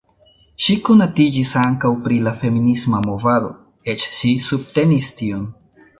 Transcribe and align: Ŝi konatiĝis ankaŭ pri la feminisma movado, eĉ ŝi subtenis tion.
Ŝi 0.67 0.75
konatiĝis 0.87 1.51
ankaŭ 1.63 1.91
pri 2.07 2.17
la 2.29 2.33
feminisma 2.41 3.03
movado, 3.11 3.53
eĉ 3.95 4.07
ŝi 4.19 4.33
subtenis 4.47 5.13
tion. 5.21 5.45